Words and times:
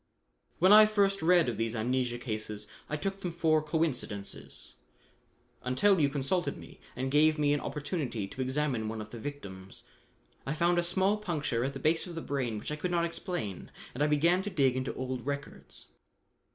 "When 0.57 0.73
I 0.73 0.87
first 0.87 1.21
read 1.21 1.47
of 1.47 1.57
these 1.57 1.75
amnesia 1.75 2.17
cases, 2.17 2.65
I 2.89 2.97
took 2.97 3.19
them 3.19 3.31
for 3.31 3.61
coincidences 3.61 4.73
until 5.61 5.99
you 5.99 6.09
consulted 6.09 6.57
me 6.57 6.79
and 6.95 7.11
gave 7.11 7.37
me 7.37 7.53
an 7.53 7.59
opportunity 7.59 8.27
to 8.27 8.41
examine 8.41 8.89
one 8.89 8.99
of 8.99 9.11
the 9.11 9.19
victims. 9.19 9.83
I 10.43 10.55
found 10.55 10.79
a 10.79 10.81
small 10.81 11.17
puncture 11.17 11.63
at 11.63 11.73
the 11.75 11.79
base 11.79 12.07
of 12.07 12.15
the 12.15 12.21
brain 12.21 12.57
which 12.57 12.71
I 12.71 12.77
could 12.77 12.89
not 12.89 13.05
explain, 13.05 13.69
and 13.93 14.01
I 14.01 14.07
began 14.07 14.41
to 14.41 14.49
dig 14.49 14.75
into 14.75 14.91
old 14.95 15.23
records. 15.23 15.89